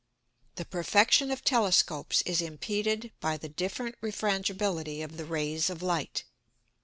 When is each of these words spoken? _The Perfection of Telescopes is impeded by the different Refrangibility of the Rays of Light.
_The 0.55 0.67
Perfection 0.67 1.29
of 1.29 1.43
Telescopes 1.43 2.23
is 2.23 2.41
impeded 2.41 3.11
by 3.19 3.37
the 3.37 3.49
different 3.49 4.01
Refrangibility 4.01 5.03
of 5.03 5.15
the 5.17 5.25
Rays 5.25 5.69
of 5.69 5.83
Light. 5.83 6.23